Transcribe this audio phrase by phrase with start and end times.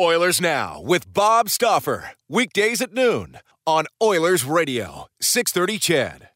[0.00, 2.12] Oilers Now with Bob Stauffer.
[2.28, 6.28] Weekdays at noon on Oilers Radio, 630 CHED.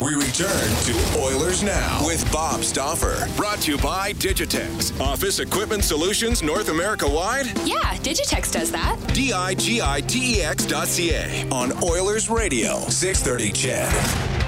[0.00, 0.48] We return
[0.84, 3.28] to Oilers Now with Bob Stauffer.
[3.36, 4.98] Brought to you by Digitex.
[4.98, 7.46] Office Equipment Solutions North America wide?
[7.68, 8.98] Yeah, Digitex does that.
[9.12, 14.39] D I G I T E X dot C A on Oilers Radio, 630 CHED.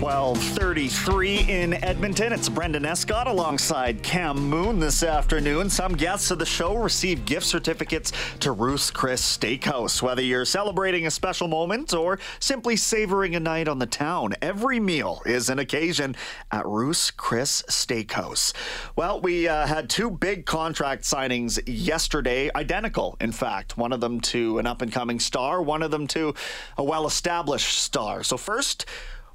[0.00, 2.32] 1233 in Edmonton.
[2.32, 5.68] It's Brendan Escott alongside Cam Moon this afternoon.
[5.68, 10.00] Some guests of the show receive gift certificates to Ruth's Chris Steakhouse.
[10.00, 14.78] Whether you're celebrating a special moment or simply savoring a night on the town, every
[14.78, 16.14] meal is an occasion
[16.52, 18.52] at Ruth's Chris Steakhouse.
[18.94, 23.76] Well, we uh, had two big contract signings yesterday, identical, in fact.
[23.76, 26.36] One of them to an up and coming star, one of them to
[26.76, 28.22] a well established star.
[28.22, 28.86] So, first,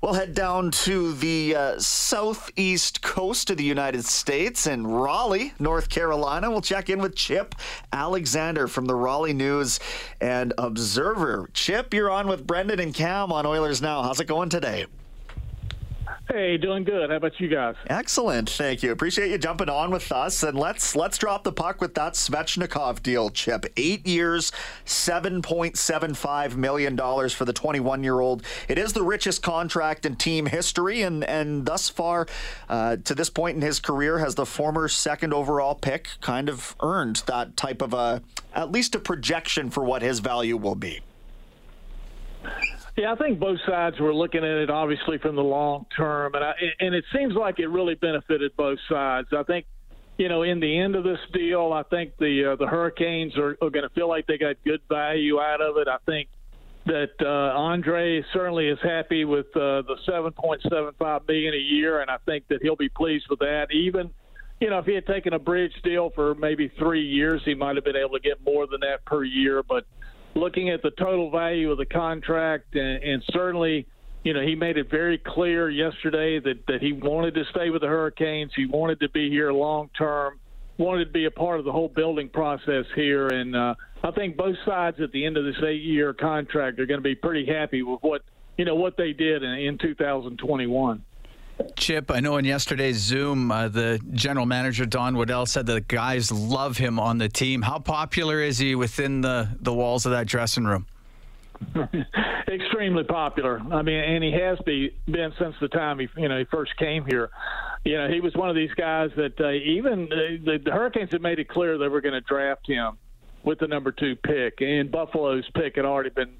[0.03, 5.87] We'll head down to the uh, southeast coast of the United States in Raleigh, North
[5.87, 6.51] Carolina.
[6.51, 7.55] We'll check in with Chip
[7.93, 9.79] Alexander from the Raleigh News
[10.19, 11.49] and Observer.
[11.53, 14.03] Chip, you're on with Brendan and Cam on Oilers Now.
[14.03, 14.87] How's it going today?
[16.29, 17.09] Hey, doing good.
[17.09, 17.75] How about you guys?
[17.87, 18.93] Excellent, thank you.
[18.93, 20.41] Appreciate you jumping on with us.
[20.41, 23.65] And let's let's drop the puck with that Svechnikov deal, Chip.
[23.75, 24.53] Eight years,
[24.85, 28.43] seven point seven five million dollars for the twenty one year old.
[28.69, 32.25] It is the richest contract in team history, and and thus far,
[32.69, 36.73] uh, to this point in his career, has the former second overall pick kind of
[36.81, 38.21] earned that type of a
[38.53, 41.01] at least a projection for what his value will be.
[42.95, 46.43] Yeah, I think both sides were looking at it obviously from the long term, and
[46.43, 49.29] I, and it seems like it really benefited both sides.
[49.35, 49.65] I think,
[50.19, 53.57] you know, in the end of this deal, I think the uh, the Hurricanes are,
[53.61, 55.87] are going to feel like they got good value out of it.
[55.87, 56.29] I think
[56.85, 62.17] that uh, Andre certainly is happy with uh, the 7.75 million a year, and I
[62.25, 63.67] think that he'll be pleased with that.
[63.71, 64.11] Even,
[64.59, 67.75] you know, if he had taken a bridge deal for maybe three years, he might
[67.75, 69.85] have been able to get more than that per year, but
[70.35, 73.87] looking at the total value of the contract, and, and certainly,
[74.23, 77.81] you know, he made it very clear yesterday that, that he wanted to stay with
[77.81, 78.51] the Hurricanes.
[78.55, 80.39] He wanted to be here long term,
[80.77, 83.27] wanted to be a part of the whole building process here.
[83.27, 86.85] And uh, I think both sides at the end of this eight year contract are
[86.85, 88.21] going to be pretty happy with what,
[88.57, 91.03] you know, what they did in, in 2021.
[91.75, 95.81] Chip, I know in yesterday's Zoom, uh, the general manager Don Waddell said that the
[95.81, 97.61] guys love him on the team.
[97.61, 100.87] How popular is he within the, the walls of that dressing room?
[102.47, 103.59] Extremely popular.
[103.71, 106.75] I mean, and he has be, been since the time he you know he first
[106.77, 107.29] came here.
[107.85, 111.11] You know, he was one of these guys that uh, even uh, the, the Hurricanes
[111.11, 112.97] had made it clear they were going to draft him
[113.43, 116.33] with the number two pick, and Buffalo's pick had already been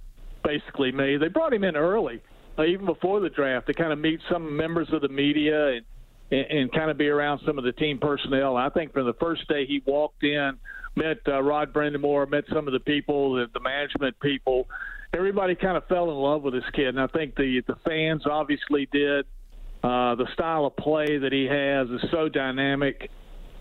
[0.44, 1.22] basically made.
[1.22, 2.22] They brought him in early
[2.58, 5.86] uh, even before the draft, to kind of meet some members of the media and,
[6.32, 8.58] and, and kind of be around some of the team personnel.
[8.58, 10.58] I think from the first day he walked in,
[10.96, 14.68] met uh, Rod Brind'Amour, met some of the people, the, the management people.
[15.16, 18.24] Everybody kind of fell in love with this kid, and I think the the fans
[18.30, 19.26] obviously did.
[19.84, 23.10] Uh, the style of play that he has is so dynamic.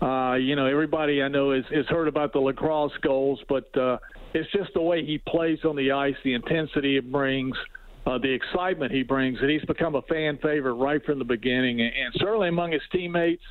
[0.01, 3.97] Uh, you know, everybody I know has, has heard about the lacrosse goals, but uh,
[4.33, 7.63] it's just the way he plays on the ice, the intensity it brings uh,
[8.05, 12.13] the excitement he brings, and he's become a fan favorite right from the beginning, and,
[12.17, 13.43] certainly among his teammates.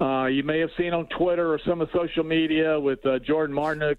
[0.00, 3.54] Uh, you may have seen on Twitter or some of social media with uh, Jordan
[3.54, 3.98] Martinook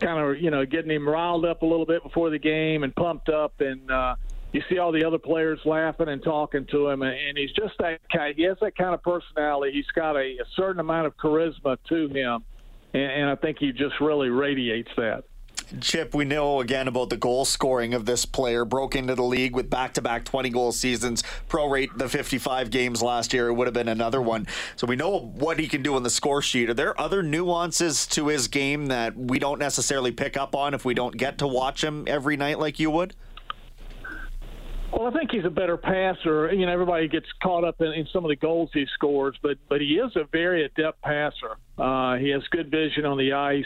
[0.00, 2.94] kind of, you know, getting him riled up a little bit before the game and
[2.96, 4.16] pumped up, and uh,
[4.52, 7.74] you see all the other players laughing and talking to him, and, and he's just
[7.78, 8.34] that kind.
[8.36, 9.72] He has that kind of personality.
[9.72, 12.42] He's got a, a certain amount of charisma to him,
[12.94, 15.24] and, and I think he just really radiates that.
[15.80, 18.64] Chip, we know again about the goal scoring of this player.
[18.64, 21.24] Broke into the league with back to back 20 goal seasons.
[21.48, 23.48] Pro rate the 55 games last year.
[23.48, 24.46] It would have been another one.
[24.76, 26.70] So we know what he can do on the score sheet.
[26.70, 30.84] Are there other nuances to his game that we don't necessarily pick up on if
[30.84, 33.14] we don't get to watch him every night like you would?
[34.92, 36.52] Well, I think he's a better passer.
[36.52, 39.58] You know, everybody gets caught up in, in some of the goals he scores, but
[39.68, 41.56] but he is a very adept passer.
[41.76, 43.64] Uh, he has good vision on the ice.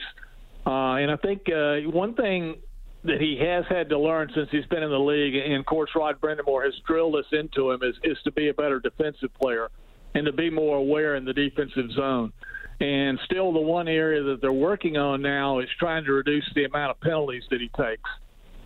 [0.66, 2.56] Uh, and I think uh, one thing
[3.04, 5.90] that he has had to learn since he's been in the league, and of course
[5.96, 9.70] Rod Brind'Amour has drilled this into him, is, is to be a better defensive player
[10.14, 12.32] and to be more aware in the defensive zone.
[12.80, 16.64] And still, the one area that they're working on now is trying to reduce the
[16.64, 18.08] amount of penalties that he takes.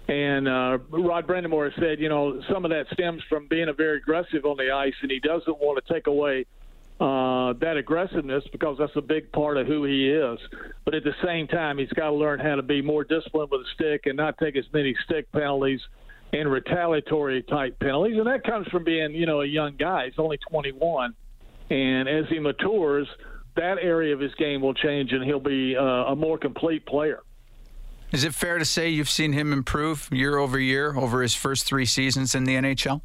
[0.07, 3.73] And uh, Rod Brind'Amour has said, you know, some of that stems from being a
[3.73, 6.47] very aggressive on the ice, and he doesn't want to take away
[7.01, 10.39] uh, that aggressiveness because that's a big part of who he is.
[10.85, 13.63] But at the same time, he's got to learn how to be more disciplined with
[13.63, 15.81] a stick and not take as many stick penalties
[16.33, 18.17] and retaliatory type penalties.
[18.19, 20.07] And that comes from being, you know, a young guy.
[20.07, 21.15] He's only 21.
[21.71, 23.09] And as he matures,
[23.57, 27.21] that area of his game will change and he'll be uh, a more complete player.
[28.13, 31.65] Is it fair to say you've seen him improve year over year over his first
[31.65, 33.01] three seasons in the NHL?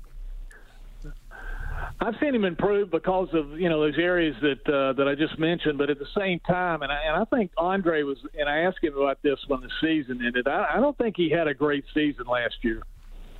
[2.02, 5.38] I've seen him improve because of you know those areas that uh, that I just
[5.38, 8.60] mentioned, but at the same time, and I, and I think Andre was, and I
[8.60, 10.48] asked him about this when the season ended.
[10.48, 12.84] I, I don't think he had a great season last year.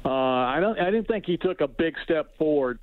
[0.04, 0.78] Uh, I don't.
[0.78, 2.80] I didn't think he took a big step forward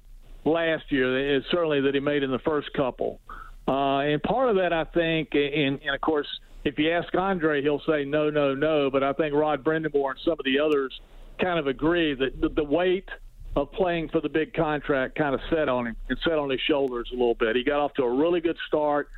[0.46, 1.42] last year.
[1.50, 3.20] Certainly that he made in the first couple,
[3.68, 6.28] uh, and part of that I think, and, and of course,
[6.64, 8.90] if you ask Andre, he'll say no, no, no.
[8.90, 10.98] But I think Rod Brind'Amour and some of the others
[11.38, 13.08] kind of agree that the, the weight
[13.56, 16.60] of playing for the big contract kind of set on him and set on his
[16.68, 17.56] shoulders a little bit.
[17.56, 19.08] He got off to a really good start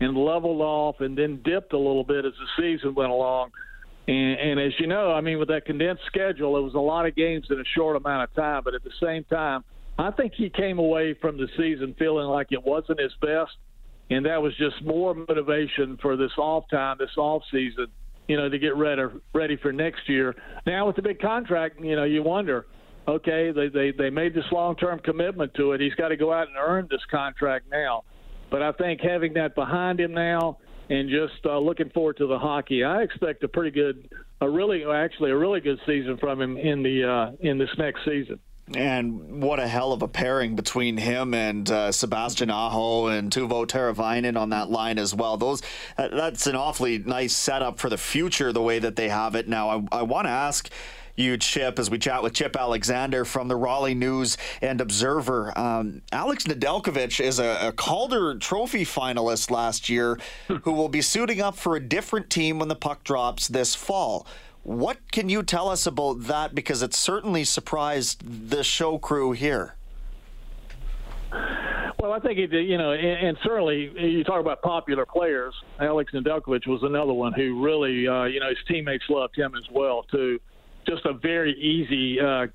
[0.00, 3.50] and leveled off and then dipped a little bit as the season went along.
[4.06, 7.06] And, and as you know, I mean, with that condensed schedule, it was a lot
[7.06, 8.62] of games in a short amount of time.
[8.64, 9.64] But at the same time,
[9.98, 13.56] I think he came away from the season feeling like it wasn't his best,
[14.10, 17.88] and that was just more motivation for this off time, this off season,
[18.28, 19.02] you know, to get ready
[19.34, 20.36] ready for next year.
[20.66, 22.64] Now with the big contract, you know, you wonder
[23.08, 25.80] okay, they, they, they made this long term commitment to it.
[25.80, 28.04] He's got to go out and earn this contract now.
[28.50, 30.58] But I think having that behind him now
[30.90, 34.08] and just uh, looking forward to the hockey, I expect a pretty good,
[34.40, 38.04] a really, actually, a really good season from him in the uh, in this next
[38.04, 38.38] season.
[38.74, 43.66] And what a hell of a pairing between him and uh, Sebastian Aho and Teuvo
[43.66, 45.38] Teravainen on that line as well.
[45.38, 45.62] Those
[45.96, 49.48] uh, that's an awfully nice setup for the future the way that they have it
[49.48, 49.70] now.
[49.70, 50.70] I, I want to ask
[51.18, 55.56] you, Chip, as we chat with Chip Alexander from the Raleigh News and Observer.
[55.58, 60.18] Um, Alex Nedeljkovic is a, a Calder Trophy finalist last year
[60.62, 64.26] who will be suiting up for a different team when the puck drops this fall.
[64.62, 66.54] What can you tell us about that?
[66.54, 69.74] Because it certainly surprised the show crew here.
[72.00, 75.54] Well, I think it, you know, and, and certainly you talk about popular players.
[75.80, 79.64] Alex Nedeljkovic was another one who really, uh, you know, his teammates loved him as
[79.72, 80.38] well too
[80.88, 82.46] just a very easy uh,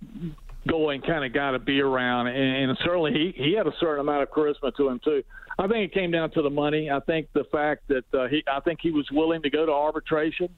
[0.68, 4.00] going kind of guy to be around, and, and certainly he he had a certain
[4.00, 5.24] amount of charisma to him too.
[5.59, 6.89] I think it came down to the money.
[6.89, 9.71] I think the fact that uh, he, I think he was willing to go to
[9.71, 10.50] arbitration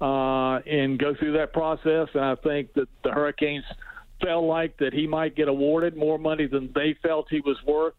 [0.00, 3.64] uh, and go through that process, and I think that the Hurricanes
[4.22, 7.94] felt like that he might get awarded more money than they felt he was worth.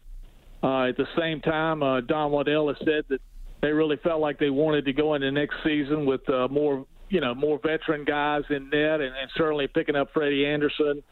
[0.62, 3.20] Uh, at the same time, uh, Don Waddell has said that
[3.62, 7.20] they really felt like they wanted to go into next season with uh, more you
[7.20, 11.02] know more veteran guys in net, and, and certainly picking up Freddie Andersen,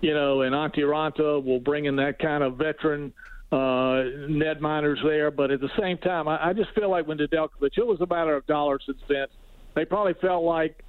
[0.00, 3.12] you know, and Antti Raanta will bring in that kind of veteran
[3.52, 5.30] uh, netminders there.
[5.30, 8.06] But at the same time, I, I just feel like when Nedeljkovic, it was a
[8.06, 9.32] matter of dollars and cents.
[9.74, 10.82] They probably felt like,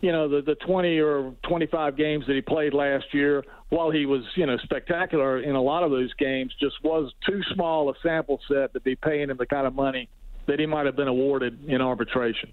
[0.00, 4.06] you know, the the 20 or 25 games that he played last year, while he
[4.06, 7.94] was, you know, spectacular in a lot of those games, just was too small a
[8.02, 10.08] sample set to be paying him the kind of money
[10.46, 12.52] that he might have been awarded in arbitration.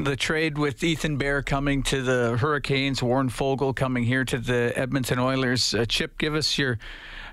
[0.00, 4.72] The trade with Ethan Bear coming to the Hurricanes, Warren Foegele coming here to the
[4.76, 5.74] Edmonton Oilers.
[5.74, 6.78] Uh, Chip, give us your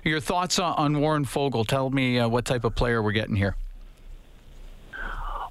[0.02, 1.64] your thoughts on, on Warren Foegele.
[1.64, 3.54] Tell me uh, what type of player we're getting here.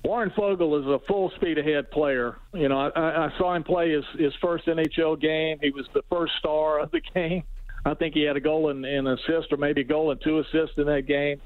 [0.03, 2.35] Warren Foegele is a full speed ahead player.
[2.53, 5.57] You know, I, I saw him play his, his first NHL game.
[5.61, 7.43] He was the first star of the game.
[7.85, 10.39] I think he had a goal and an assist, or maybe a goal and two
[10.39, 11.39] assists in that game.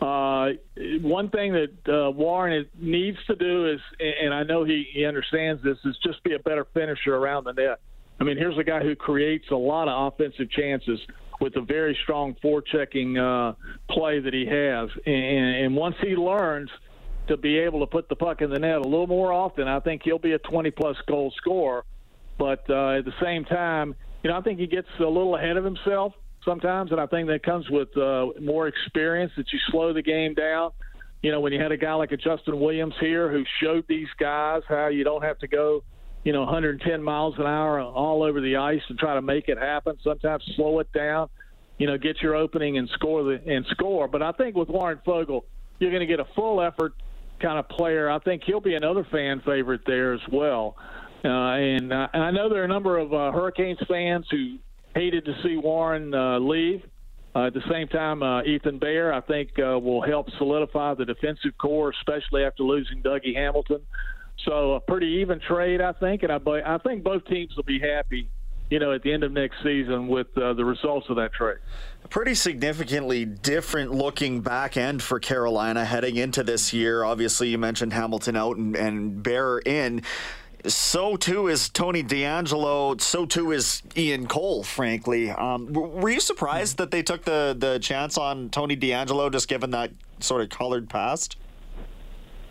[0.00, 0.50] Uh,
[1.02, 5.62] one thing that uh, Warren needs to do is, and I know he, he understands
[5.62, 7.80] this, is just be a better finisher around the net.
[8.20, 11.00] I mean, here's a guy who creates a lot of offensive chances
[11.40, 13.54] with a very strong forechecking uh,
[13.90, 16.70] play that he has, and, and once he learns
[17.28, 19.66] to be able to put the puck in the net a little more often.
[19.66, 21.84] I think he'll be a 20 plus goal scorer.
[22.38, 25.56] But uh, at the same time, you know, I think he gets a little ahead
[25.56, 26.12] of himself
[26.44, 30.34] sometimes, and I think that comes with uh, more experience that you slow the game
[30.34, 30.70] down.
[31.22, 34.08] You know, when you had a guy like a Justin Williams here who showed these
[34.20, 35.82] guys how you don't have to go,
[36.22, 39.58] you know, 110 miles an hour all over the ice and try to make it
[39.58, 39.96] happen.
[40.04, 41.28] Sometimes slow it down,
[41.78, 44.08] you know, get your opening and score the and score.
[44.08, 45.42] But I think with Warren Foegele,
[45.78, 46.92] you're going to get a full effort
[47.40, 48.10] kind of player.
[48.10, 50.76] I think he'll be another fan favorite there as well.
[51.24, 54.58] Uh, and, uh, and I know there are a number of uh, Hurricanes fans who
[54.94, 56.82] hated to see Warren uh, leave.
[57.36, 61.04] Uh, at the same time, uh, Ethan Bear, I think, uh, will help solidify the
[61.04, 63.80] defensive core, especially after losing Dougie Hamilton.
[64.44, 67.80] So a pretty even trade, I think, and I, I think both teams will be
[67.80, 68.28] happy,
[68.70, 71.58] you know, at the end of next season with uh, the results of that trade.
[72.08, 77.02] Pretty significantly different looking back end for Carolina heading into this year.
[77.02, 80.02] Obviously, you mentioned Hamilton out and, and Bear in
[80.66, 83.00] so too is Tony DeAngelo.
[83.00, 84.62] So too is Ian Cole.
[84.62, 89.48] Frankly, um, were you surprised that they took the the chance on Tony DeAngelo, just
[89.48, 89.90] given that
[90.20, 91.36] sort of colored past?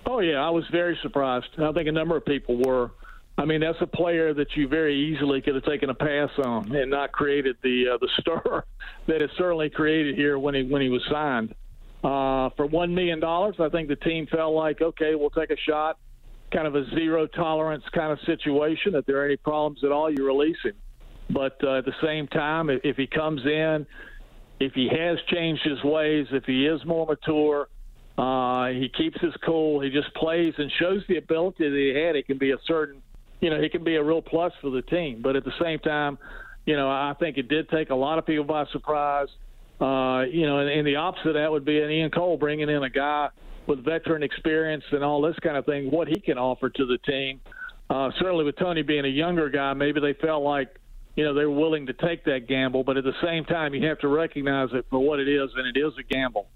[0.05, 1.47] Oh yeah, I was very surprised.
[1.57, 2.91] I think a number of people were.
[3.35, 6.75] I mean, that's a player that you very easily could have taken a pass on
[6.75, 8.63] and not created the uh, the stir
[9.07, 11.55] that it certainly created here when he when he was signed.
[12.03, 15.57] Uh, for one million dollars, I think the team felt like, okay, we'll take a
[15.57, 15.97] shot
[16.53, 18.95] kind of a zero tolerance kind of situation.
[18.95, 20.75] If there are any problems at all, you release him.
[21.29, 23.85] But uh, at the same time, if, if he comes in,
[24.59, 27.67] if he has changed his ways, if he is more mature,
[28.17, 32.15] uh, he keeps his cool, he just plays and shows the ability that he had,
[32.15, 33.01] it can be a certain,
[33.41, 35.21] you know, he can be a real plus for the team.
[35.23, 36.19] But at the same time,
[36.65, 39.27] you know, I think it did take a lot of people by surprise.
[39.81, 42.69] Uh, you know, and, and the opposite of that would be an Ian Cole bringing
[42.69, 43.29] in a guy–
[43.67, 46.97] with veteran experience and all this kind of thing, what he can offer to the
[46.99, 47.39] team.
[47.89, 50.79] Uh, certainly, with Tony being a younger guy, maybe they felt like
[51.15, 52.83] you know they were willing to take that gamble.
[52.83, 55.67] But at the same time, you have to recognize it for what it is, and
[55.67, 56.47] it is a gamble.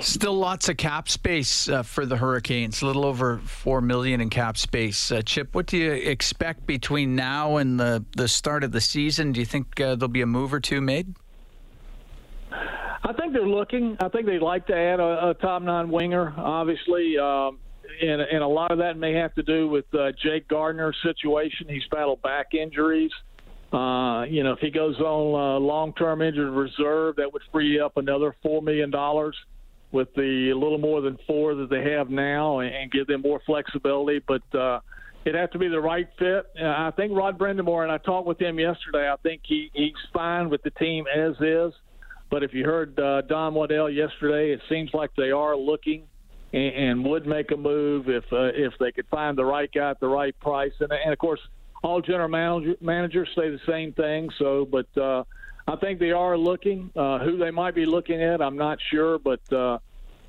[0.00, 2.82] Still lots of cap space uh, for the Hurricanes.
[2.82, 5.12] A little over four million in cap space.
[5.12, 9.32] Uh, Chip, what do you expect between now and the the start of the season?
[9.32, 11.14] Do you think uh, there'll be a move or two made?
[13.04, 13.96] I think they're looking.
[14.00, 17.18] I think they'd like to add a, a top nine winger, obviously.
[17.18, 17.58] Um,
[18.00, 21.66] and, and a lot of that may have to do with uh, Jake Gardiner's situation.
[21.68, 23.10] He's battled back injuries.
[23.72, 27.96] Uh, you know, if he goes on uh, long-term injured reserve, that would free up
[27.96, 29.36] another four million dollars
[29.92, 33.40] with the little more than four that they have now, and, and give them more
[33.44, 34.20] flexibility.
[34.26, 34.80] But uh,
[35.24, 36.46] it'd have to be the right fit.
[36.60, 39.10] Uh, I think Rod Brind'Amour, and I talked with him yesterday.
[39.10, 41.72] I think he he's fine with the team as is.
[42.32, 46.04] But if you heard uh, Don Waddell yesterday, it seems like they are looking
[46.54, 49.90] and, and would make a move if uh, if they could find the right guy
[49.90, 50.72] at the right price.
[50.80, 51.40] And, and of course,
[51.84, 54.30] all general manager, managers say the same thing.
[54.38, 55.24] So, but uh,
[55.68, 56.90] I think they are looking.
[56.96, 59.76] Uh, who they might be looking at, I'm not sure, but uh,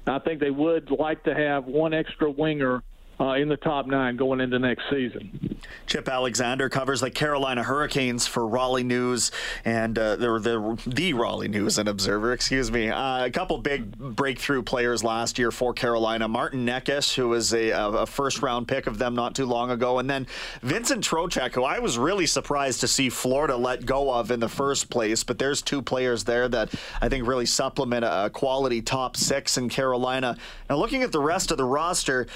[0.05, 2.83] I think they would like to have one extra winger
[3.23, 5.57] uh, in the top nine going into next season.
[5.87, 9.31] Chip Alexander covers the Carolina Hurricanes for Raleigh News
[9.63, 12.89] and uh, the, the, the Raleigh News and Observer, excuse me.
[12.89, 16.27] Uh, a couple big breakthrough players last year for Carolina.
[16.27, 19.99] Martin Necas, who was a, a, first round pick of them not too long ago,
[19.99, 20.27] and then
[20.61, 24.49] Vincent Trocheck, who I was really surprised to see Florida let go of in the
[24.49, 25.23] first place.
[25.23, 29.69] But there's two players there that I think really supplement a quality top six in
[29.69, 30.37] Carolina.
[30.69, 32.27] Now, looking at the rest of the roster,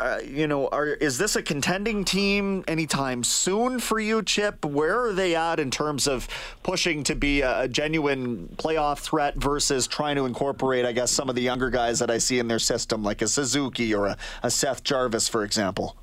[0.00, 4.64] uh, you know, are, is this a contending team anytime soon for you, Chip?
[4.64, 6.26] Where are they at in terms of
[6.62, 11.28] pushing to be a, a genuine playoff threat versus trying to incorporate, I guess, some
[11.28, 14.16] of the younger guys that I see in their system, like a Suzuki or a,
[14.42, 15.96] a Seth Jarvis, for example?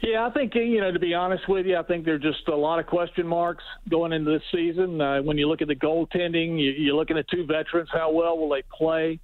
[0.00, 0.92] Yeah, I think you know.
[0.92, 4.12] To be honest with you, I think there's just a lot of question marks going
[4.12, 5.00] into this season.
[5.00, 7.88] Uh, when you look at the goaltending, you, you're looking at two veterans.
[7.92, 9.18] How well will they play?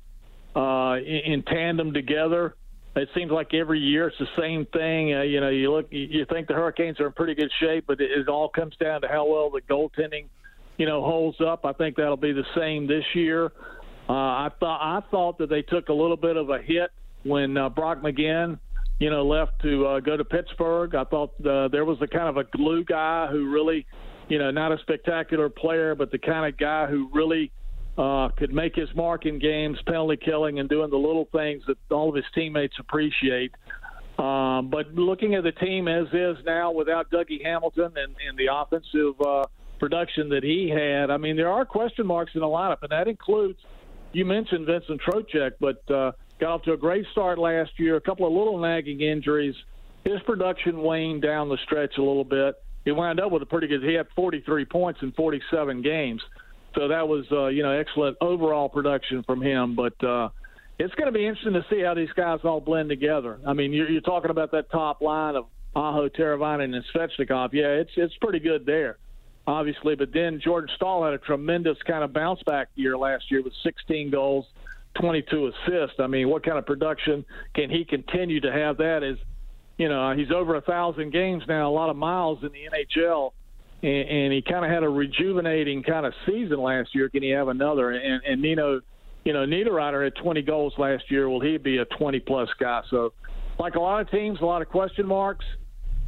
[0.54, 2.54] uh, in, in tandem together.
[2.94, 5.14] It seems like every year it's the same thing.
[5.14, 8.00] Uh, you know, you look, you think the Hurricanes are in pretty good shape, but
[8.00, 10.26] it, it all comes down to how well the goaltending,
[10.76, 11.64] you know, holds up.
[11.64, 13.46] I think that'll be the same this year.
[14.08, 16.90] Uh, I thought I thought that they took a little bit of a hit
[17.22, 18.58] when uh, Brock McGinn,
[18.98, 20.94] you know, left to uh, go to Pittsburgh.
[20.94, 23.86] I thought uh, there was a kind of a glue guy who really,
[24.28, 27.52] you know, not a spectacular player, but the kind of guy who really
[27.98, 31.76] uh, could make his mark in games, penalty killing, and doing the little things that
[31.90, 33.52] all of his teammates appreciate.
[34.18, 38.48] Um, but looking at the team as is now without Dougie Hamilton and, and the
[38.52, 39.44] offensive uh,
[39.78, 43.08] production that he had, I mean, there are question marks in the lineup, and that
[43.08, 43.58] includes
[44.12, 47.96] you mentioned Vincent Trocheck, but uh, got off to a great start last year.
[47.96, 49.54] A couple of little nagging injuries.
[50.04, 52.56] His production waned down the stretch a little bit.
[52.84, 53.82] He wound up with a pretty good.
[53.82, 56.20] He had 43 points in 47 games,
[56.74, 59.74] so that was uh, you know excellent overall production from him.
[59.74, 60.30] But uh,
[60.78, 63.38] it's going to be interesting to see how these guys all blend together.
[63.46, 67.50] I mean, you're, you're talking about that top line of Aho, Teravainen, and Svechnikov.
[67.52, 68.98] Yeah, it's it's pretty good there,
[69.46, 69.94] obviously.
[69.94, 73.54] But then Jordan Staal had a tremendous kind of bounce back year last year with
[73.62, 74.46] 16 goals,
[75.00, 75.96] 22 assists.
[75.98, 77.24] I mean, what kind of production
[77.54, 78.78] can he continue to have?
[78.78, 79.18] That is,
[79.78, 83.32] you know, he's over a thousand games now, a lot of miles in the NHL.
[83.82, 87.08] And, and he kind of had a rejuvenating kind of season last year.
[87.08, 87.90] Can he have another?
[87.90, 88.80] And, and Nino,
[89.24, 91.28] you know, Niederreiter had 20 goals last year.
[91.28, 92.82] Will he be a 20 plus guy?
[92.90, 93.12] So,
[93.58, 95.44] like a lot of teams, a lot of question marks.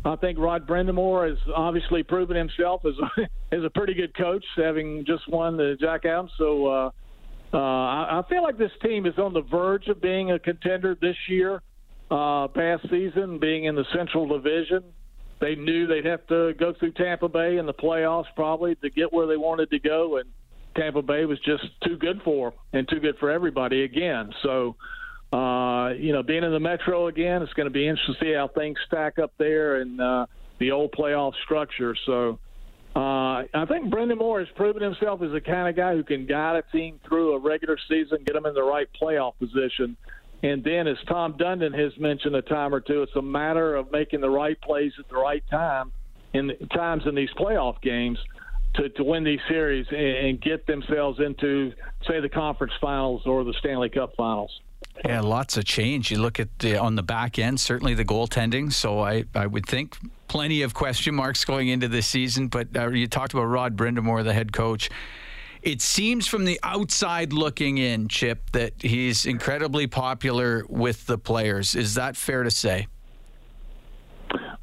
[0.05, 3.23] I think Rod Brind'Amour has obviously proven himself as a,
[3.57, 6.31] as a pretty good coach, having just won the Jack Adams.
[6.37, 6.91] So uh,
[7.55, 10.97] uh, I, I feel like this team is on the verge of being a contender
[11.01, 11.63] this year.
[12.11, 14.85] Uh, past season, being in the Central Division,
[15.45, 19.13] they knew they'd have to go through Tampa Bay in the playoffs probably to get
[19.13, 20.29] where they wanted to go, and
[20.75, 24.31] Tampa Bay was just too good for them and too good for everybody again.
[24.43, 24.77] So
[25.35, 28.33] uh, you know, being in the Metro again, it's going to be interesting to see
[28.33, 30.27] how things stack up there and uh,
[30.61, 31.97] the old playoff structure.
[32.07, 32.39] So
[32.95, 36.57] uh, I think Brind'Amour has proven himself as the kind of guy who can guide
[36.57, 39.97] a team through a regular season, get them in the right playoff position.
[40.45, 43.91] And then, as Tom Dundon has mentioned a time or two, it's a matter of
[43.91, 45.91] making the right plays at the right time
[46.35, 48.19] in times in these playoff games
[48.75, 51.73] to, to win these series and, and get themselves into,
[52.07, 54.61] say, the conference finals or the Stanley Cup finals.
[55.07, 56.11] Yeah, lots of change.
[56.11, 58.71] You look at the, on the back end, certainly the goaltending.
[58.71, 59.97] So I, I would think
[60.29, 62.49] plenty of question marks going into this season.
[62.49, 64.91] But uh, you talked about Rod Brind'Amour, the head coach.
[65.65, 71.75] It seems from the outside looking in, Chip, that he's incredibly popular with the players.
[71.75, 72.87] Is that fair to say?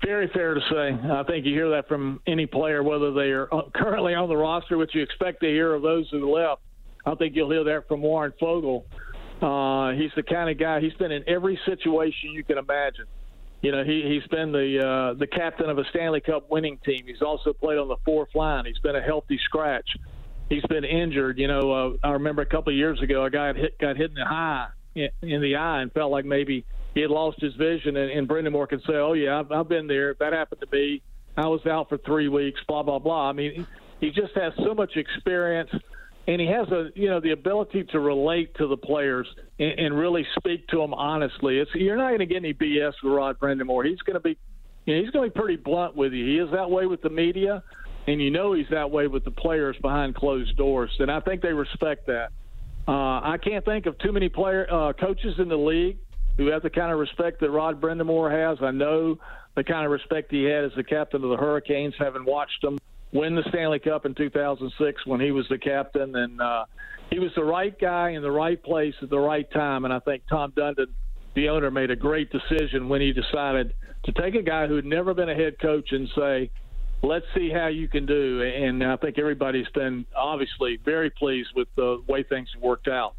[0.04, 0.98] Very fair to say.
[1.10, 4.38] I think you hear that from any player, whether they are uh, currently on the
[4.38, 6.62] roster, which you expect to hear of those who left.
[7.06, 8.84] I think you'll hear that from Warren Foegele
[9.42, 10.80] uh, he's the kind of guy.
[10.80, 13.06] He's been in every situation you can imagine.
[13.62, 17.04] You know, he he's been the uh, the captain of a Stanley Cup winning team.
[17.06, 18.66] He's also played on the fourth line.
[18.66, 19.88] He's been a healthy scratch.
[20.52, 21.40] He's been injured.
[21.40, 24.10] You know, uh, I remember a couple of years ago, a guy hit, got hit
[24.10, 27.96] in the eye in, the eye and felt like maybe he had lost his vision.
[27.96, 30.14] And, and Brind'Amour can say, "Oh yeah, I've, I've been there.
[30.20, 31.02] That happened to me.
[31.38, 32.60] I was out for three weeks.
[32.68, 33.66] Blah blah blah." I mean,
[34.02, 35.70] he just has so much experience
[36.28, 39.28] and he has a you know the ability to relate to the players
[39.60, 41.60] and, and really speak to them honestly.
[41.60, 43.88] It's you're not going to get any BS with Rod Brind'Amour.
[43.88, 44.38] He's going to be
[44.86, 46.26] you know, he's going to be pretty blunt with you.
[46.26, 47.64] He is that way with the media,
[48.08, 50.92] and you know he's that way with the players behind closed doors.
[51.00, 52.30] And I think they respect that.
[52.88, 55.98] Uh, I can't think of too many player uh, coaches in the league
[56.38, 58.58] who have the kind of respect that Rod Brind'Amour has.
[58.62, 59.18] I know
[59.56, 62.78] the kind of respect he had as the captain of the Hurricanes, having watched them
[63.14, 66.66] win the Stanley Cup in 2006 when he was the captain, and uh,
[67.10, 69.86] he was the right guy in the right place at the right time.
[69.86, 70.88] And I think Tom Dundon,
[71.36, 73.74] the owner, made a great decision when he decided
[74.06, 76.50] to take a guy who had never been a head coach and say,
[77.04, 81.68] "Let's see how you can do." And I think everybody's been obviously very pleased with
[81.76, 83.16] the way things worked out.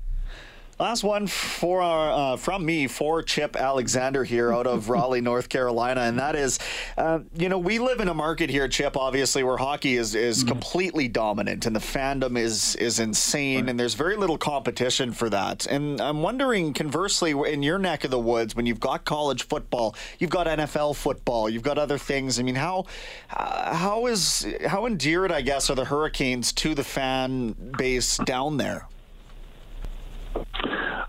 [0.82, 6.00] Last one for uh, from me for Chip Alexander here out of Raleigh, North Carolina,
[6.00, 6.58] and that is,
[6.98, 10.40] uh, you know, we live in a market here, Chip, obviously, where hockey is is
[10.40, 10.48] mm-hmm.
[10.48, 13.70] completely dominant, and the fandom is is insane, right.
[13.70, 15.66] and there's very little competition for that.
[15.66, 19.94] And I'm wondering, conversely, in your neck of the woods, when you've got college football,
[20.18, 22.40] you've got NFL football, you've got other things.
[22.40, 22.86] I mean, how
[23.30, 28.56] uh, how is how endeared, I guess, are the Hurricanes to the fan base down
[28.56, 28.88] there?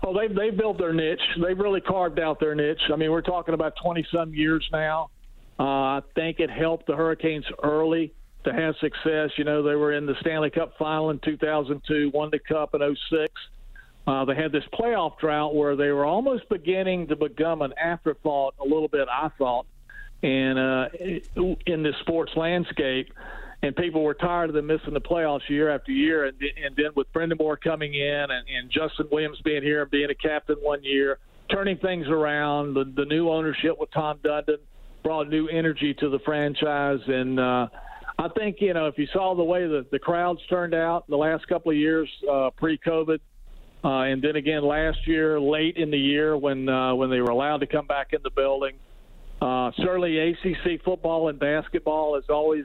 [0.04, 1.22] Well, they've they've built their niche.
[1.42, 2.82] They've really carved out their niche.
[2.92, 5.08] I mean, we're talking about 20 some years now.
[5.58, 8.12] Uh, I think it helped the Hurricanes early
[8.44, 9.30] to have success.
[9.38, 12.96] You know, they were in the Stanley Cup final in 2002, won the Cup in
[13.10, 13.32] 06.
[14.06, 18.54] Uh, they had this playoff drought where they were almost beginning to become an afterthought
[18.60, 19.64] a little bit, I thought,
[20.22, 20.88] and uh,
[21.66, 23.10] in this sports landscape
[23.64, 26.26] and people were tired of them missing the playoffs year after year.
[26.26, 30.10] And, and then with Brind'Amour coming in and, and Justin Williams being here and being
[30.10, 31.18] a captain one year,
[31.50, 34.58] turning things around, the, the new ownership with Tom Dundon
[35.02, 37.00] brought new energy to the franchise.
[37.06, 37.68] And uh,
[38.18, 41.16] I think, you know, if you saw the way the, the crowds turned out the
[41.16, 43.18] last couple of years uh, pre COVID,
[43.82, 47.30] uh, and then again last year, late in the year when uh, when they were
[47.30, 48.76] allowed to come back in the building.
[49.42, 52.64] Uh, certainly, ACC football and basketball has always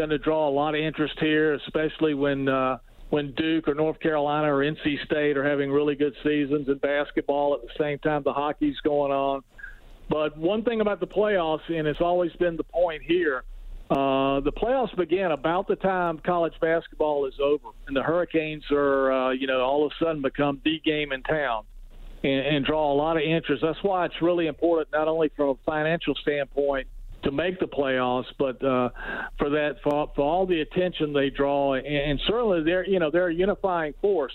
[0.00, 2.78] going to draw a lot of interest here, especially when uh,
[3.10, 7.52] when Duke or North Carolina or NC State are having really good seasons in basketball
[7.54, 9.42] at the same time the hockey's going on.
[10.08, 13.44] But one thing about the playoffs, and it's always been the point here,
[13.90, 19.12] uh, the playoffs begin about the time college basketball is over, and the Hurricanes are,
[19.12, 21.64] uh, you know, all of a sudden become the game in town
[22.24, 23.62] and, and draw a lot of interest.
[23.62, 26.88] That's why it's really important, not only from a financial standpoint
[27.22, 28.90] to make the playoffs, but uh,
[29.38, 33.10] for that for, for all the attention they draw, and, and certainly they're you know
[33.10, 34.32] they're a unifying force.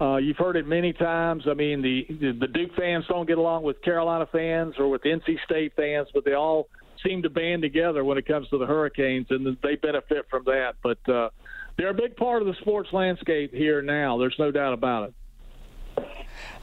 [0.00, 1.44] Uh, you've heard it many times.
[1.48, 2.06] I mean, the
[2.38, 6.24] the Duke fans don't get along with Carolina fans or with NC State fans, but
[6.24, 6.68] they all
[7.06, 10.74] seem to band together when it comes to the Hurricanes, and they benefit from that.
[10.82, 11.30] But uh,
[11.76, 14.18] they're a big part of the sports landscape here now.
[14.18, 16.04] There's no doubt about it.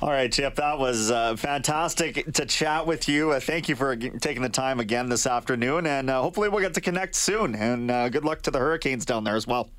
[0.01, 3.31] All right, Chip, that was uh, fantastic to chat with you.
[3.31, 6.75] Uh, thank you for taking the time again this afternoon, and uh, hopefully we'll get
[6.75, 7.55] to connect soon.
[7.55, 9.69] And uh, good luck to the Hurricanes down there as well.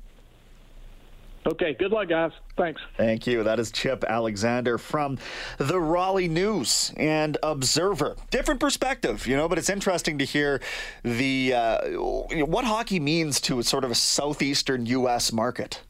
[1.45, 2.31] Okay, good luck, guys.
[2.57, 2.81] Thanks.
[2.97, 3.43] Thank you.
[3.43, 5.17] That is Chip Alexander from
[5.57, 8.17] the Raleigh News and Observer.
[8.29, 10.61] Different perspective, you know, but it's interesting to hear
[11.03, 15.31] the uh, what hockey means to sort of a southeastern U.S.
[15.31, 15.81] market.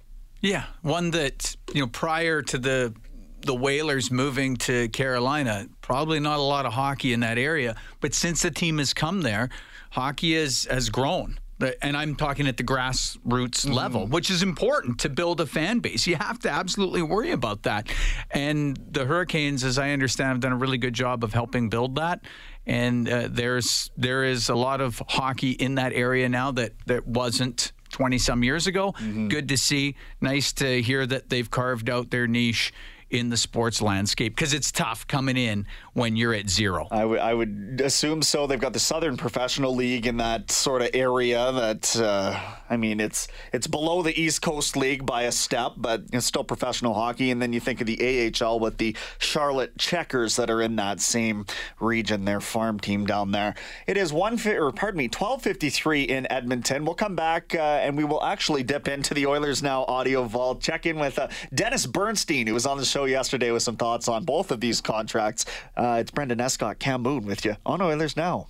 [0.42, 2.94] Yeah, one that you know prior to the
[3.42, 7.76] the Whalers moving to Carolina, probably not a lot of hockey in that area.
[8.02, 9.50] But since the team has come there,
[9.92, 11.40] hockey has, has grown.
[11.82, 13.74] And I'm talking at the grassroots mm-hmm.
[13.74, 16.08] level, which is important to build a fan base.
[16.08, 17.90] You have to absolutely worry about that.
[18.32, 21.96] And the Hurricanes, as I understand, have done a really good job of helping build
[21.96, 22.22] that.
[22.66, 27.06] And uh, there's there is a lot of hockey in that area now that, that
[27.06, 28.94] wasn't 20 some years ago.
[28.94, 29.28] Mm-hmm.
[29.28, 29.96] Good to see.
[30.22, 32.72] Nice to hear that they've carved out their niche
[33.10, 34.36] in the sports landscape?
[34.36, 36.88] Because it's tough coming in when you're at zero.
[36.92, 38.48] I, w- I would assume so.
[38.48, 41.52] They've got the Southern Professional League in that sort of area.
[41.52, 46.04] That uh, I mean, it's it's below the East Coast League by a step, but
[46.12, 47.32] it's still professional hockey.
[47.32, 51.02] And then you think of the AHL with the Charlotte Checkers that are in that
[51.02, 51.46] same
[51.80, 52.26] region.
[52.26, 53.56] Their farm team down there.
[53.88, 56.86] It is one or pardon me, twelve fifty three in Edmonton.
[56.86, 60.62] We'll come back uh, and we will actually dip into the Oilers now audio vault.
[60.62, 64.08] Check in with uh, Dennis Bernstein, who was on the show yesterday with some thoughts
[64.08, 65.46] on both of these contracts.
[65.76, 68.48] Uh, it's Brendan Escott, Cam Moon with you on Oilers Now.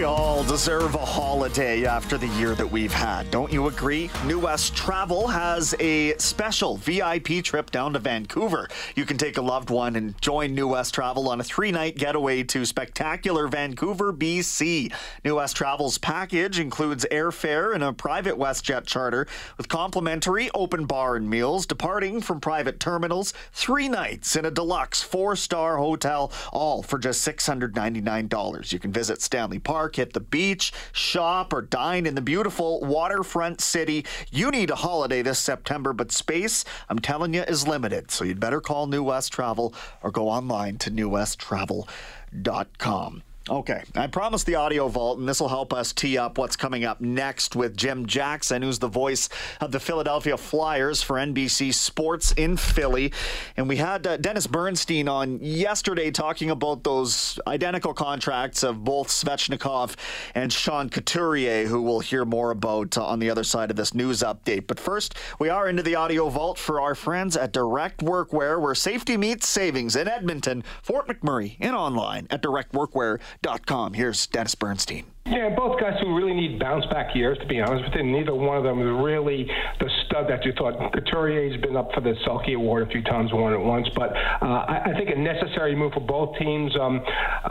[0.00, 4.08] We all deserve a holiday after the year that we've had, don't you agree?
[4.24, 8.70] New West Travel has a special VIP trip down to Vancouver.
[8.96, 11.98] You can take a loved one and join New West Travel on a three night
[11.98, 14.90] getaway to spectacular Vancouver, BC.
[15.22, 19.26] New West Travel's package includes airfare and a private WestJet charter
[19.58, 25.02] with complimentary open bar and meals, departing from private terminals, three nights in a deluxe
[25.02, 28.72] four star hotel, all for just $699.
[28.72, 32.78] You can visit Stanley Park park, hit the beach, shop, or dine in the beautiful
[32.80, 34.06] waterfront city.
[34.30, 38.12] You need a holiday this September, but space, I'm telling you, is limited.
[38.12, 43.22] So you'd better call New West Travel or go online to newwesttravel.com.
[43.50, 46.84] Okay, I promised the audio vault, and this will help us tee up what's coming
[46.84, 49.28] up next with Jim Jackson, who's the voice
[49.60, 53.12] of the Philadelphia Flyers for NBC Sports in Philly.
[53.56, 59.08] And we had uh, Dennis Bernstein on yesterday talking about those identical contracts of both
[59.08, 59.96] Svechnikov
[60.36, 63.94] and Sean Couturier, who we'll hear more about uh, on the other side of this
[63.94, 64.68] news update.
[64.68, 68.76] But first, we are into the audio vault for our friends at Direct Workwear, where
[68.76, 73.94] safety meets savings in Edmonton, Fort McMurray, and online at Direct directworkwear.com com.
[73.94, 75.04] Here's Dennis Bernstein.
[75.26, 78.02] Yeah, both guys who really need bounce back years, to be honest with you.
[78.02, 80.92] Neither one of them is really the stud that you thought.
[80.92, 84.44] Couturier's been up for the Selke Award a few times, won it once, but uh,
[84.44, 86.74] I, I, think a necessary move for both teams.
[86.76, 87.02] Um,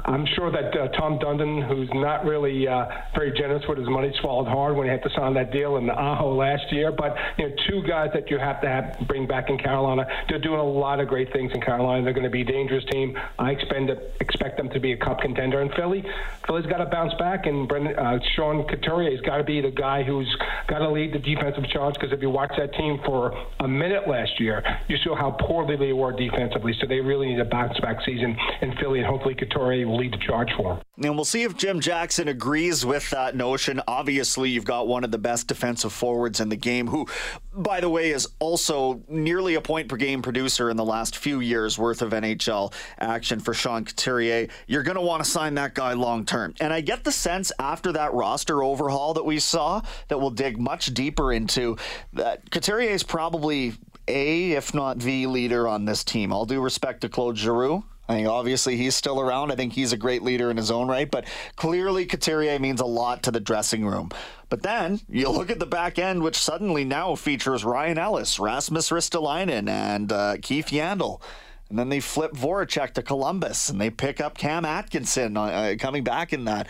[0.06, 4.14] I'm sure that uh, Tom Dundon, who's not really uh, very generous with his money,
[4.20, 6.92] swallowed hard when he had to sign that deal in the Aho last year.
[6.92, 10.06] But you know, two guys that you have to have, bring back in Carolina.
[10.28, 12.04] They're doing a lot of great things in Carolina.
[12.04, 13.18] They're going to be a dangerous team.
[13.38, 13.90] I expect,
[14.22, 16.04] expect them to be a cup contender in Philly.
[16.46, 19.72] Philly's got to bounce back and Brendan, uh, Sean Couturier has got to be the
[19.72, 20.30] guy who's
[20.68, 24.08] got to lead the defensive charge because if you watch that team for a minute
[24.08, 26.74] last year, you saw how poorly they were defensively.
[26.80, 30.14] So they really need a bounce back season in Philly, and hopefully Couturier will lead
[30.14, 30.84] the charge for them.
[31.02, 33.82] And we'll see if Jim Jackson agrees with that notion.
[33.88, 37.08] Obviously, you've got one of the best defensive forwards in the game, who,
[37.54, 41.40] by the way, is also nearly a point per game producer in the last few
[41.40, 44.48] years worth of NHL action for Sean Couturier.
[44.68, 46.54] You're going to want to sign that guy long term.
[46.60, 50.60] And I get the sense after that roster overhaul that we saw that we'll dig
[50.60, 51.78] much deeper into
[52.14, 53.74] that Couturier is probably
[54.08, 56.34] a, if not the leader on this team.
[56.34, 57.84] All due respect to Claude Giroux.
[58.08, 59.52] I mean, obviously he's still around.
[59.52, 62.86] I think he's a great leader in his own right, but clearly Couturier means a
[62.86, 64.10] lot to the dressing room.
[64.50, 68.90] But then you look at the back end, which suddenly now features Ryan Ellis, Rasmus
[68.90, 71.22] Ristolainen, and uh, Keith Yandle.
[71.70, 75.76] And then they flip Voracek to Columbus, and they pick up Cam Atkinson uh, uh,
[75.78, 76.68] coming back in that.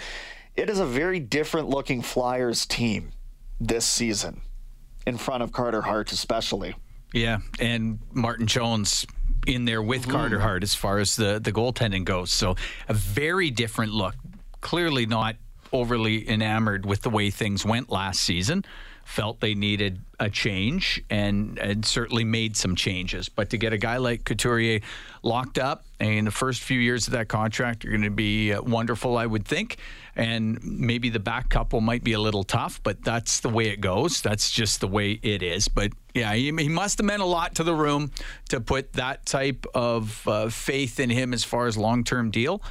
[0.55, 3.11] It is a very different looking Flyers team
[3.59, 4.41] this season,
[5.05, 6.75] in front of Carter Hart especially.
[7.13, 9.05] Yeah, and Martin Jones
[9.47, 10.11] in there with mm-hmm.
[10.11, 12.31] Carter Hart as far as the the goaltending goes.
[12.31, 12.55] So
[12.87, 14.15] a very different look.
[14.61, 15.35] Clearly not
[15.71, 18.65] overly enamored with the way things went last season.
[19.09, 23.27] Felt they needed a change and, and certainly made some changes.
[23.27, 24.81] But to get a guy like Couturier
[25.23, 28.61] locked up in the first few years of that contract are going to be uh,
[28.61, 29.77] wonderful, I would think.
[30.15, 33.81] And maybe the back couple might be a little tough, but that's the way it
[33.81, 34.21] goes.
[34.21, 35.67] That's just the way it is.
[35.67, 38.11] But yeah, he, he must have meant a lot to the room
[38.49, 42.61] to put that type of uh, faith in him as far as long term deal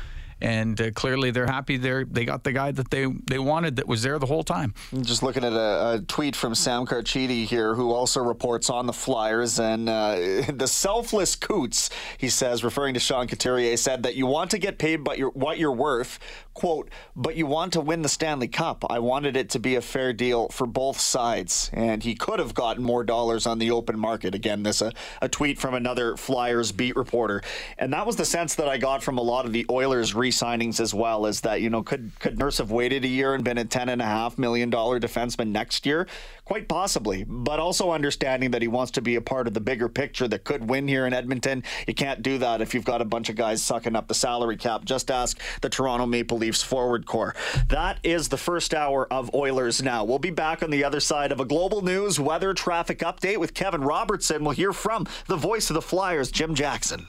[0.41, 3.87] and uh, clearly they're happy they they got the guy that they they wanted that
[3.87, 4.75] was there the whole time.
[5.01, 8.93] Just looking at a, a tweet from Sam Carchidi here, who also reports on the
[8.93, 10.15] Flyers and uh,
[10.53, 11.91] the selfless Coots.
[12.19, 15.31] He says, referring to Sean Couturier, said that you want to get paid, but you're,
[15.31, 16.19] what you're worth.
[16.55, 18.85] Quote, but you want to win the Stanley Cup.
[18.91, 22.53] I wanted it to be a fair deal for both sides, and he could have
[22.53, 24.35] gotten more dollars on the open market.
[24.35, 27.43] Again, this a, a tweet from another Flyers beat reporter,
[27.79, 30.79] and that was the sense that I got from a lot of the Oilers re-signings
[30.81, 31.27] as well.
[31.27, 33.89] Is that you know could could Nurse have waited a year and been a ten
[33.89, 36.07] and a half million dollar defenseman next year?
[36.45, 39.89] Quite possibly, but also understanding that he wants to be a part of the bigger
[39.89, 41.63] picture that could win here in Edmonton.
[41.87, 44.57] You can't do that if you've got a bunch of guys sucking up the salary
[44.57, 44.85] cap.
[44.85, 47.35] Just ask the Toronto Maple Leafs forward core.
[47.69, 50.05] That is the first hour of Oilers Now.
[50.05, 53.53] We'll be back on the other side of a global news weather traffic update with
[53.53, 54.43] Kevin Robertson.
[54.43, 57.09] We'll hear from the voice of the Flyers, Jim Jackson.